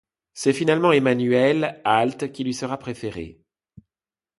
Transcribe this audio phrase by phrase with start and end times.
[0.33, 3.39] C'est finalement Emmanuelle Alt qui lui sera préférée.